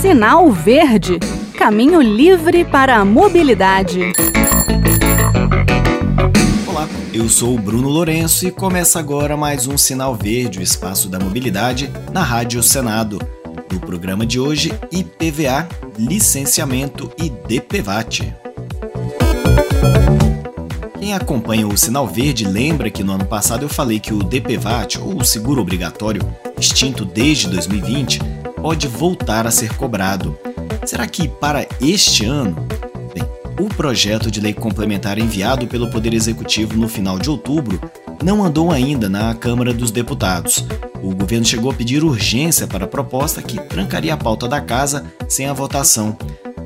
[0.00, 1.18] Sinal Verde
[1.56, 4.12] Caminho livre para a mobilidade.
[6.66, 11.08] Olá, eu sou o Bruno Lourenço e começa agora mais um Sinal Verde, o espaço
[11.08, 13.18] da mobilidade, na Rádio Senado.
[13.72, 15.68] No programa de hoje, IPVA,
[15.98, 18.34] licenciamento e DPVAT.
[20.98, 24.98] Quem acompanha o Sinal Verde lembra que no ano passado eu falei que o DPVAT,
[25.00, 26.20] ou seguro obrigatório,
[26.58, 28.20] extinto desde 2020,
[28.64, 30.38] pode voltar a ser cobrado.
[30.86, 32.56] Será que para este ano?
[33.12, 33.22] Bem,
[33.60, 37.78] o projeto de lei complementar enviado pelo Poder Executivo no final de outubro
[38.22, 40.64] não andou ainda na Câmara dos Deputados.
[41.02, 45.12] O governo chegou a pedir urgência para a proposta que trancaria a pauta da casa
[45.28, 46.16] sem a votação,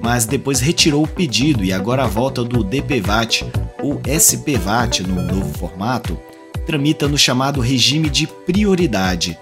[0.00, 3.44] mas depois retirou o pedido e agora a volta do DPVAT,
[3.82, 6.16] ou SPVAT no novo formato,
[6.64, 9.36] tramita no chamado regime de prioridade.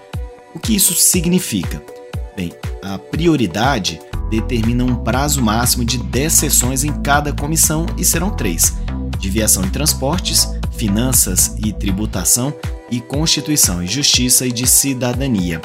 [0.55, 1.96] O que isso significa?
[2.37, 8.29] Bem, a prioridade determina um prazo máximo de 10 sessões em cada comissão e serão
[8.29, 8.77] três:
[9.17, 12.53] de viação e transportes, finanças e tributação
[12.91, 15.59] e Constituição e Justiça e de Cidadania.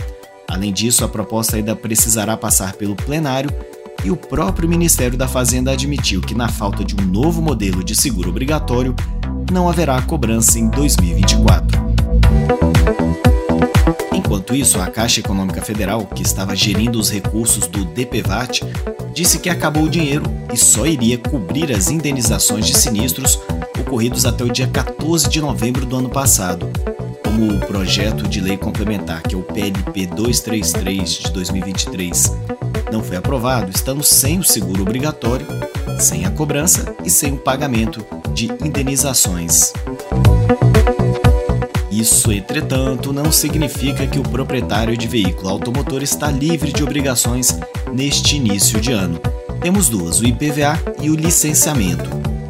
[0.48, 3.50] Além disso, a proposta ainda precisará passar pelo plenário
[4.02, 7.94] e o próprio Ministério da Fazenda admitiu que, na falta de um novo modelo de
[7.94, 8.96] seguro obrigatório,
[9.52, 11.82] não haverá cobrança em 2024.
[14.52, 18.60] Enquanto isso, a Caixa Econômica Federal, que estava gerindo os recursos do DPVAT,
[19.14, 23.40] disse que acabou o dinheiro e só iria cobrir as indenizações de sinistros
[23.80, 26.70] ocorridos até o dia 14 de novembro do ano passado.
[27.24, 32.36] Como o projeto de lei complementar, que é o PLP 233 de 2023,
[32.92, 35.46] não foi aprovado, estamos sem o seguro obrigatório,
[35.98, 39.72] sem a cobrança e sem o pagamento de indenizações.
[41.92, 47.54] Isso, entretanto, não significa que o proprietário de veículo automotor está livre de obrigações
[47.92, 49.20] neste início de ano.
[49.60, 52.08] Temos duas, o IPVA e o licenciamento.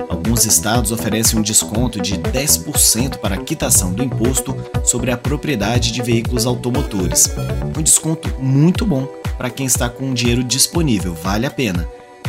[0.08, 5.90] Alguns estados oferecem um desconto de 10% para a quitação do imposto sobre a propriedade
[5.90, 7.28] de veículos automotores.
[7.76, 11.88] Um desconto muito bom para quem está com dinheiro disponível, vale a pena.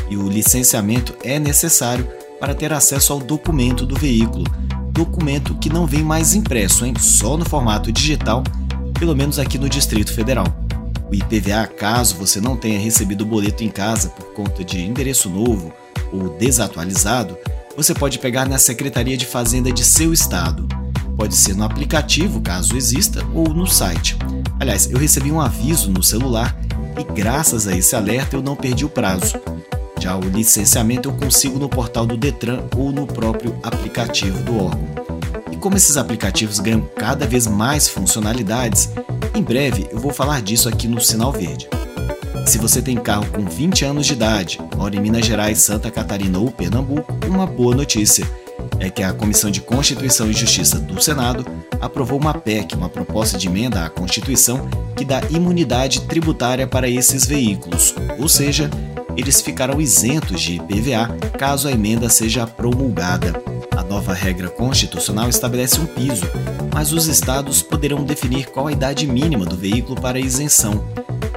[0.10, 2.10] E o licenciamento é necessário
[2.40, 4.46] para ter acesso ao documento do veículo,
[4.94, 6.94] documento que não vem mais impresso, hein?
[7.00, 8.44] só no formato digital,
[8.98, 10.46] pelo menos aqui no Distrito Federal.
[11.10, 15.30] O IPVA, caso você não tenha recebido o boleto em casa por conta de endereço
[15.30, 15.74] novo
[16.12, 17.36] ou desatualizado,
[17.76, 20.68] você pode pegar na Secretaria de Fazenda de seu estado.
[21.18, 24.16] Pode ser no aplicativo, caso exista, ou no site.
[24.60, 26.56] Aliás, eu recebi um aviso no celular
[26.98, 29.34] e graças a esse alerta eu não perdi o prazo.
[30.04, 34.84] Já o licenciamento eu consigo no portal do Detran ou no próprio aplicativo do órgão.
[35.50, 38.90] E como esses aplicativos ganham cada vez mais funcionalidades,
[39.34, 41.70] em breve eu vou falar disso aqui no Sinal Verde.
[42.46, 46.38] Se você tem carro com 20 anos de idade, mora em Minas Gerais, Santa Catarina
[46.38, 48.30] ou Pernambuco, uma boa notícia
[48.80, 51.46] é que a Comissão de Constituição e Justiça do Senado
[51.80, 57.26] aprovou uma PEC, uma proposta de emenda à Constituição, que dá imunidade tributária para esses
[57.26, 58.70] veículos, ou seja,
[59.16, 61.08] eles ficarão isentos de IPVA
[61.38, 63.34] caso a emenda seja promulgada.
[63.76, 66.26] A nova regra constitucional estabelece um piso,
[66.74, 70.86] mas os estados poderão definir qual a idade mínima do veículo para isenção.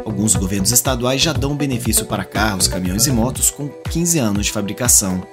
[0.05, 4.53] Alguns governos estaduais já dão benefício para carros, caminhões e motos com 15 anos de
[4.53, 5.27] fabricação.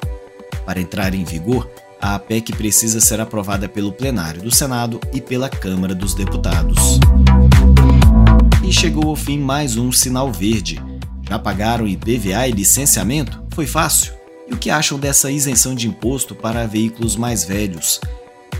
[0.66, 1.70] Para entrar em vigor,
[2.02, 7.00] a PEC precisa ser aprovada pelo plenário do Senado e pela Câmara dos Deputados.
[8.68, 10.82] E chegou ao fim mais um sinal verde.
[11.34, 13.42] Já pagaram IPVA e licenciamento?
[13.56, 14.14] Foi fácil?
[14.48, 18.00] E o que acham dessa isenção de imposto para veículos mais velhos?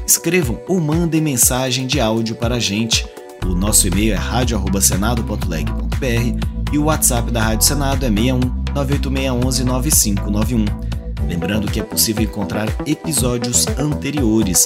[0.08, 3.06] Escrevam ou mandem mensagem de áudio para a gente.
[3.46, 8.40] O nosso e-mail é radio@senado.leg.br e o WhatsApp da Rádio Senado é 61
[8.74, 10.93] 98611 9591.
[11.28, 14.66] Lembrando que é possível encontrar episódios anteriores.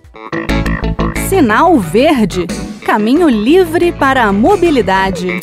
[1.29, 2.46] Sinal Verde
[2.87, 5.40] Caminho livre para a mobilidade.